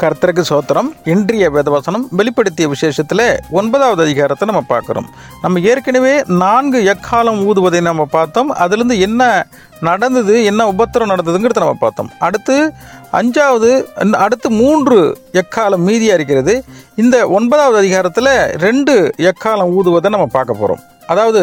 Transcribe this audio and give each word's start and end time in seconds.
கர்த்தருக்கு 0.00 0.42
சோத்திரம் 0.50 0.88
இன்றைய 1.04 1.50
வேதவசனம் 1.50 2.04
வெளிப்படுத்திய 2.18 2.66
விசேஷத்தில் 2.68 3.24
ஒன்பதாவது 3.50 4.02
அதிகாரத்தை 4.02 4.48
நம்ம 4.50 4.62
பார்க்குறோம். 4.68 5.08
நம்ம 5.42 5.60
ஏற்கனவே 5.60 6.14
நான்கு 6.26 6.78
எக்காலம் 6.94 7.40
ஊதுவதை 7.48 7.80
நம்ம 7.80 8.04
பார்த்தோம். 8.16 8.52
அதுலேருந்து 8.54 8.98
என்ன 8.98 9.46
நடந்தது 9.80 10.44
என்ன 10.44 10.62
உபத்திரம் 10.72 11.12
நடந்ததுங்கிறத 11.12 11.62
நம்ம 11.64 11.76
பார்த்தோம். 11.80 12.10
அடுத்து 12.18 12.72
அஞ்சாவது 13.12 13.70
அடுத்து 14.12 14.50
மூன்று 14.50 14.98
எக்காலம் 15.32 15.86
மீதியாக 15.88 16.18
இருக்கிறது. 16.20 16.64
இந்த 16.94 17.28
ஒன்பதாவது 17.28 17.78
அதிகாரத்தில் 17.78 18.34
ரெண்டு 18.66 19.14
எக்காலம் 19.30 19.74
ஊதுவதை 19.78 20.08
நம்ம 20.08 20.28
பார்க்க 20.38 20.60
போகிறோம் 20.60 20.84
அதாவது 21.06 21.42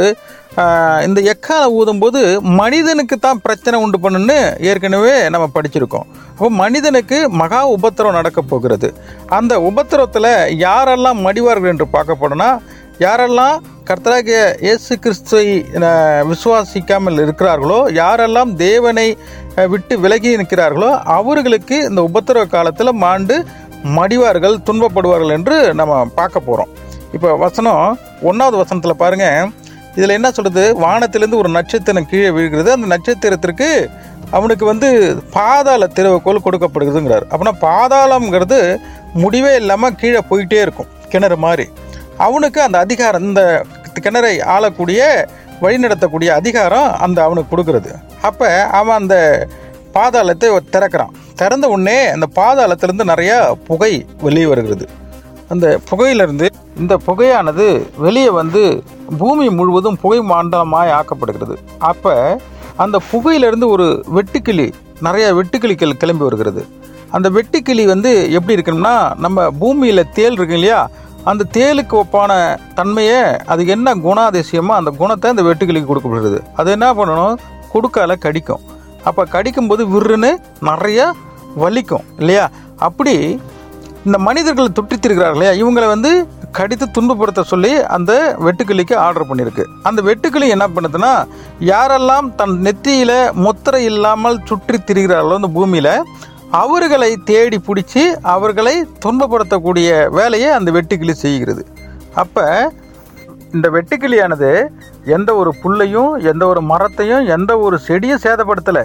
இந்த 1.06 1.20
எக்கால 1.34 1.64
ஊதும்போது 1.80 2.20
மனிதனுக்கு 2.42 3.16
தான் 3.20 3.42
பிரச்சனை 3.46 3.78
உண்டு 3.84 3.98
பண்ணுன்னு 4.04 4.38
ஏற்கனவே 4.70 5.14
நம்ம 5.34 5.46
படிச்சிருக்கோம். 5.56 6.08
அப்போ 6.36 6.50
மனிதனுக்கு 6.64 7.18
மகா 7.42 7.62
உபத்திரம் 7.78 8.18
நடக்க 8.20 8.40
போகிறது. 8.42 8.90
அந்த 9.40 9.54
உபத்திரத்தில் 9.70 10.32
யாரெல்லாம் 10.66 11.20
மடிவார்கள் 11.28 11.74
என்று 11.74 11.88
பார்க்க 11.96 12.52
யாரெல்லாம் 13.04 13.56
கர்த்தராகிய 13.88 14.40
இயேசு 14.66 14.94
கிறிஸ்துவை 15.04 15.46
விசுவாசிக்காமல் 16.30 17.22
இருக்கிறார்களோ 17.24 17.80
யாரெல்லாம் 18.02 18.52
தேவனை 18.66 19.08
விட்டு 19.74 19.96
விலகி 20.00 20.32
நிற்கிறார்களோ 20.42 20.92
அவர்களுக்கு 21.18 21.78
இந்த 21.90 22.02
உபத்திரவ 22.10 22.46
காலத்தில் 22.46 23.00
மாண்டு 23.06 23.38
மடிவார்கள் 23.98 24.56
துன்பப்படுவார்கள் 24.68 25.36
என்று 25.38 25.58
நம்ம 25.74 25.94
பார்க்க 26.16 26.40
போகிறோம் 26.40 26.72
இப்போ 27.16 27.30
வசனம் 27.44 28.00
ஒன்றாவது 28.30 28.58
வசனத்தில் 28.62 29.02
பாருங்க. 29.04 29.26
இதில் 29.98 30.16
என்ன 30.18 30.32
சொல்கிறது 30.32 30.64
வானத்திலேருந்து 30.84 31.40
ஒரு 31.42 31.50
நட்சத்திரம் 31.50 32.10
கீழே 32.12 32.30
விழுகிறது. 32.36 32.70
அந்த 32.76 32.88
நட்சத்திரத்திற்கு 32.94 33.68
அவனுக்கு 34.38 34.66
வந்து 34.66 34.90
பாதாள 35.32 35.88
திறவுகோல் 35.98 36.46
கொடுக்கப்படுகிறதுங்கிறார். 36.46 37.26
அப்படின்னா 37.32 37.54
பாதாளம்ங்கிறது 37.68 38.60
முடிவே 39.24 39.56
இல்லாமல் 39.56 39.96
கீழே 39.96 40.22
போயிட்டே 40.30 40.60
இருக்கும். 40.66 40.90
கிணறு 41.12 41.38
மாதிரி. 41.46 41.66
அவனுக்கு 42.28 42.60
அந்த 42.62 42.78
அதிகாரம் 42.86 43.26
இந்த 43.30 43.44
கிணறை 44.06 44.34
ஆளக்கூடிய 44.56 45.02
வழிநடத்தக்கூடிய 45.62 46.30
அதிகாரம் 46.40 46.90
அந்த 47.06 47.20
அவனுக்கு 47.24 47.52
கொடுக்கறது. 47.52 47.92
அப்போ 48.30 48.50
அவன் 48.80 49.00
அந்த 49.02 49.16
பாதாளத்தை 49.98 50.48
திறக்கிறான். 50.76 51.14
திறந்த 51.42 51.68
உடனே 51.76 52.00
அந்த 52.16 52.28
பாதாளத்திலேருந்து 52.40 53.12
நிறையா 53.14 53.38
புகை 53.70 53.94
வெளியே 54.26 54.46
வருகிறது. 54.46 54.86
அந்த 55.50 55.80
புகையிலிருந்து 55.90 56.48
இந்த 56.78 57.00
புகையானது 57.08 57.86
வெளியே 57.98 58.30
வந்து 58.30 58.84
பூமி 59.18 59.50
முழுவதும் 59.50 59.98
புகை 60.02 60.20
மாண்டலமாய் 60.20 61.00
ஆக்கப்படுகிறது. 61.00 61.56
அப்போ 61.78 62.42
அந்த 62.76 63.02
புகையிலிருந்து 63.12 63.68
ஒரு 63.68 64.06
வெட்டுக்கிளி 64.16 64.74
நிறைய 65.02 65.34
வெட்டுக்கிளிகள் 65.34 65.92
கிளம்பி 65.92 66.24
வருகிறது. 66.24 66.68
அந்த 67.12 67.30
வெட்டுக்கிளி 67.30 67.86
வந்து 67.86 68.32
எப்படி 68.32 68.62
இருக்கணும்னா 68.62 69.16
நம்ம 69.16 69.52
பூமியில் 69.52 70.12
தேல் 70.12 70.32
இருக்கு 70.32 70.54
இல்லையா? 70.54 70.90
அந்த 71.24 71.46
தேலுக்கு 71.54 72.04
ஒப்பான 72.04 72.32
தன்மையை 72.74 73.22
அது 73.46 73.68
என்ன 73.68 73.96
குணாதிசயமோ 73.96 74.74
அந்த 74.80 74.92
குணத்தை 74.92 75.32
அந்த 75.32 75.44
வெட்டுக்கிளிக்கு 75.44 75.86
கொடுக்கப்படுகிறது. 75.86 76.44
அது 76.56 76.72
என்ன 76.72 76.94
பண்ணணும்? 76.94 77.38
கொடுக்கால 77.72 78.16
கடிக்கும். 78.16 78.60
அப்போ 79.04 79.24
கடிக்கும்போது 79.32 79.86
விருன்னு 79.94 80.36
நிறைய 80.60 81.14
வலிக்கும் 81.60 82.04
இல்லையா? 82.18 82.50
அப்படி 82.78 83.40
இந்த 84.08 84.18
மனிதர்கள் 84.28 84.76
துட்டித்திருக்கிறார்கள் 84.78 85.38
இல்லையா? 85.38 85.54
இவங்களை 85.62 85.88
வந்து 85.94 86.12
கடித்து 86.58 86.86
துன்பப்படுத்த 86.96 87.42
சொல்லி 87.52 87.72
அந்த 87.96 88.12
வெட்டுக்கிளிக்கு 88.46 88.96
ஆர்டர் 89.04 89.28
பண்ணியிருக்கு. 89.30 89.64
அந்த 89.90 90.00
வெட்டுக்கிளி 90.08 90.48
என்ன 90.56 90.66
பண்ணுதுன்னா 90.74 91.14
யாரெல்லாம் 91.72 92.28
தன் 92.40 92.56
நெத்தியில் 92.66 93.18
முத்திரை 93.46 93.82
இல்லாமல் 93.92 94.44
சுற்றி 94.50 94.80
திரிகிறார்களோ 94.90 95.40
அந்த 95.40 95.52
பூமியில் 95.58 95.96
அவர்களை 96.64 97.12
தேடி 97.30 97.58
பிடிச்சி 97.68 98.04
அவர்களை 98.34 98.76
துன்பப்படுத்தக்கூடிய 99.06 99.90
வேலையை 100.20 100.50
அந்த 100.58 100.72
வெட்டுக்கிளி 100.72 101.16
செய்கிறது. 101.26 101.64
அப்போ 102.24 102.46
இந்த 103.56 103.68
வெட்டுக்கிளியானது 103.76 104.52
எந்த 105.16 105.30
ஒரு 105.42 105.54
புல்லையும் 105.64 106.12
எந்த 106.32 106.44
ஒரு 106.52 106.62
மரத்தையும் 106.72 107.26
எந்த 107.38 107.52
ஒரு 107.66 107.80
செடியும் 107.88 108.24
சேதப்படுத்தலை. 108.26 108.84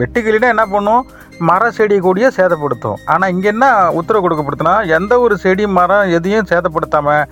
வெட்டுக்கிளினா 0.00 0.48
என்ன 0.54 0.64
பண்ணும்? 0.74 1.02
மர 1.48 1.64
செடி 1.76 1.96
கூடிய 2.04 2.26
சேதப்படுத்தும். 2.36 2.98
ஆனால் 3.12 3.30
இங்கே 3.34 3.48
என்ன 3.52 3.66
உத்தரவு 3.98 4.22
கொடுக்கப்படுத்துனா 4.24 4.74
எந்த 4.96 5.12
ஒரு 5.24 5.34
செடி 5.42 5.64
மரம் 5.76 6.10
எதையும் 6.16 6.48
சேதப்படுத்தாமல் 6.52 7.24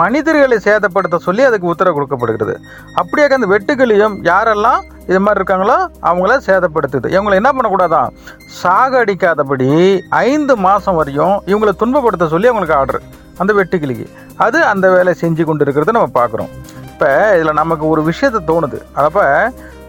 மனிதர்களை 0.00 0.58
சேதப்படுத்த 0.66 1.18
சொல்லி 1.26 1.42
அதுக்கு 1.48 1.70
உத்தரவு 1.72 1.96
கொடுக்கப்படுகிறது. 1.96 2.54
அப்படியே 3.00 3.26
அந்த 3.38 3.48
வெட்டுக்கிளியும் 3.54 4.16
யாரெல்லாம் 4.30 4.80
இது 5.10 5.20
மாதிரி 5.26 5.40
இருக்காங்களோ 5.40 5.76
அவங்கள 6.08 6.32
சேதப்படுத்துது. 6.48 7.06
இவங்களை 7.14 7.36
என்ன 7.40 7.52
பண்ணக்கூடாதான் 7.56 8.10
சாகடிக்காதபடி 8.62 9.70
ஐந்து 10.30 10.56
மாதம் 10.66 10.98
வரையும் 11.00 11.36
இவங்களை 11.52 11.74
துன்பப்படுத்த 11.82 12.28
சொல்லி 12.34 12.50
அவங்களுக்கு 12.50 12.78
ஆர்டர். 12.80 13.02
அந்த 13.42 13.52
வெட்டுக்கிளிக்கு. 13.60 14.08
அது 14.44 14.58
அந்த 14.72 14.86
வேலை 14.96 15.12
செஞ்சு 15.22 15.42
கொண்டு 15.48 15.64
இருக்கிறத 15.64 15.96
நம்ம 15.96 16.12
பார்க்குறோம். 16.20 16.52
இப்போ 16.90 17.10
இதில் 17.36 17.58
நமக்கு 17.62 17.84
ஒரு 17.92 18.02
விஷயத்தை 18.10 18.40
தோணுது. 18.50 18.78
அப்போ 19.06 19.24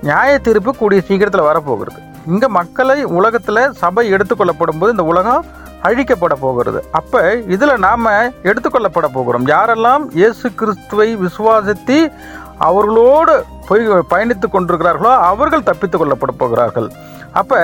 நியாய 0.08 0.34
தீர்ப்பு 0.48 0.72
கூடிய 0.82 1.02
சீக்கிரத்தில் 1.08 1.50
வரப்போகிறது. 1.50 2.00
இங்கே 2.32 2.48
மக்களை 2.60 2.98
உலகத்தில் 3.20 3.62
சபை 3.82 4.06
எடுத்துக்கொள்ளப்படும் 4.16 4.80
போது 4.82 4.94
இந்த 4.96 5.06
உலகம் 5.12 5.46
அழிக்கப்பட 5.88 6.34
போகிறது. 6.44 6.80
அப்போ 7.00 7.20
இதில் 7.56 7.84
நாம் 7.88 8.08
எடுத்துக்கொள்ளப்பட 8.50 9.08
போகிறோம். 9.18 9.46
யாரெல்லாம் 9.56 10.04
இயேசு 10.20 10.48
கிறிஸ்துவை 10.62 11.10
விசுவாசித்து 11.26 11.98
அவர்களோடு 12.68 13.34
போய் 13.68 13.84
பயணித்து 14.14 14.48
கொண்டிருக்கிறார்களோ 14.54 15.12
அவர்கள் 15.32 15.68
தப்பித்து 15.70 15.98
கொள்ளப்பட 15.98 16.32
போகிறார்கள். 16.42 16.90
அப்போ 17.40 17.60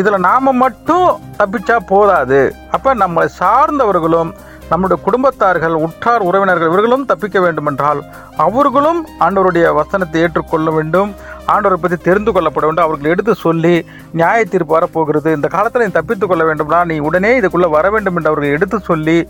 இதில் 0.00 0.24
நாம் 0.28 0.58
மட்டும் 0.64 1.06
தப்பிச்சா 1.40 1.76
போதாது. 1.92 2.40
அப்போ 2.76 2.90
நம்மளை 3.02 3.28
சார்ந்தவர்களும் 3.40 4.32
நம்முடைய 4.70 4.98
குடும்பத்தார்கள் 5.06 5.74
உற்றார் 5.86 6.22
உறவினர்கள் 6.28 6.70
இவர்களும் 6.70 7.08
தப்பிக்க 7.10 7.38
வேண்டுமென்றால் 7.44 8.00
அவர்களும் 8.44 9.00
ஆண்டவருடைய 9.24 9.66
வசனத்தை 9.80 10.20
ஏற்றுக்கொள்ள 10.24 10.68
வேண்டும். 10.76 11.10
ஆண்டவரை 11.52 11.78
பற்றி 11.80 11.96
தெரிந்து 11.96 12.32
கொள்ளப்பட 12.32 12.64
வேண்டும். 12.66 12.84
அவர்கள் 12.84 13.10
எடுத்து 13.10 13.34
சொல்லி 13.34 13.74
நியாய 14.12 14.44
தீர்ப்பு 14.44 14.72
வரப்போகிறது. 14.74 15.32
இந்த 15.32 15.48
காலத்தில் 15.48 15.84
நீ 15.84 15.88
தப்பித்து 15.90 16.26
கொள்ள 16.26 16.44
வேண்டும்னா 16.44 16.84
நீ 16.84 16.98
உடனே 16.98 17.40
இதுக்குள்ளே 17.40 17.70
வர 17.76 17.90
வேண்டும் 17.90 18.16
என்று 18.16 18.30
அவர்கள் 18.30 18.56
எடுத்து 18.58 18.78
சொல்லி 18.90 19.28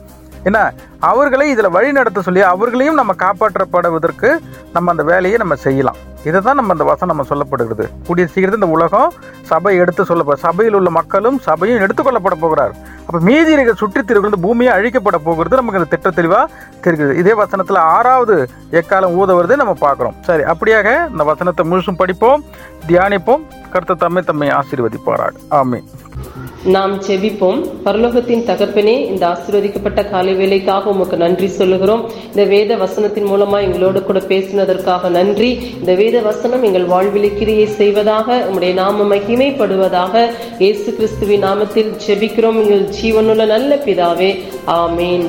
என்ன? 0.49 0.73
அவர்களை 1.11 1.51
இதில் 1.51 1.75
வழி 1.77 1.93
நடத்த 1.93 2.23
சொல்லி 2.23 2.41
அவர்களையும் 2.41 3.01
நம்ம 3.01 3.13
காப்பாற்றப்படுவதற்கு 3.19 4.31
நம்ம 4.73 4.91
அந்த 4.91 5.03
வேலையை 5.03 5.39
நம்ம 5.39 5.55
செய்யலாம். 5.55 6.01
இதை 6.29 6.39
தான் 6.41 6.59
நம்ம 6.59 6.73
அந்த 6.75 6.85
வசனம் 6.91 7.13
நம்ம 7.13 7.27
சொல்லப்படுகிறது. 7.31 7.87
கூடிய 8.07 8.25
சீக்கிரத்தில் 8.33 8.61
இந்த 8.61 8.71
உலகம் 8.77 9.15
சபை 9.51 9.73
எடுத்து 9.83 10.03
சொல்லப்போ 10.11 10.37
சபையில் 10.47 10.77
உள்ள 10.79 10.91
மக்களும் 10.99 11.39
சபையும் 11.49 11.83
எடுத்துக்கொள்ளப்பட 11.85 12.37
போகிறார். 12.45 12.75
அப்போ 13.07 13.19
மீதி 13.29 13.51
இருக்கிற 13.55 13.77
சுற்றித் 13.81 14.13
இந்த 14.31 14.41
பூமியை 14.45 14.71
அழிக்கப்பட 14.77 15.19
போகிறது 15.29 15.61
நமக்கு 15.61 15.81
இந்த 15.81 15.91
திட்ட 15.95 16.11
தெளிவாக 16.19 16.47
தெரிகிறது. 16.85 17.19
இதே 17.23 17.35
வசனத்தில் 17.43 17.81
ஆறாவது 17.97 18.37
எக்காலம் 18.81 19.17
ஊத 19.21 19.35
வருது 19.39 19.61
நம்ம 19.63 19.75
பார்க்குறோம். 19.87 20.17
சரி 20.29 20.45
அப்படியாக 20.53 20.89
இந்த 21.13 21.25
வசனத்தை 21.33 21.65
முழுசும் 21.73 22.01
படிப்போம் 22.03 22.45
தியானிப்போம். 22.89 23.45
கருத்து 23.75 23.95
தம்மை 24.05 24.23
தம்மை 24.31 24.49
ஆசீர்வதிப்பாராக. 24.61 25.35
ஆமே 25.61 25.81
நாம் 26.75 26.93
செபிப்போம். 27.07 27.59
பரலோகத்தின் 27.87 28.45
தகப்பனே 28.51 28.95
இந்த 29.13 29.23
ஆசீர்வதிக்கப்பட்ட 29.31 30.01
காலை 30.11 30.33
வேலைக்காக 30.39 30.91
உமக்கு 30.93 31.17
நன்றி 31.23 31.49
சொல்லுகிறோம். 31.57 32.03
இந்த 32.31 32.45
வேத 32.53 32.77
வசனத்தின் 32.83 33.29
மூலமா 33.33 33.59
எங்களோடு 33.67 34.01
கூட 34.03 34.21
பேசினதற்காக 34.31 35.11
நன்றி. 35.19 35.51
இந்த 35.81 35.95
வேத 36.01 36.14
வசனம் 36.23 36.63
எங்கள் 36.63 36.87
வாழ்வில் 36.87 37.37
கிரியை 37.39 37.67
செய்வதாக 37.67 38.47
உம்முடைய 38.49 38.73
நாம 38.73 39.17
மகிமைப்படுவதாக 39.17 40.25
இயேசு 40.59 40.95
கிறிஸ்துவின் 40.95 41.45
நாமத்தில் 41.45 41.93
ஜெபிக்கிறோம். 42.07 42.61
எங்கள் 42.63 42.89
ஜீவனுள்ள 43.01 43.47
நல்ல 43.47 43.77
பிதாவே 43.85 44.31
ஆமேன். 44.67 45.27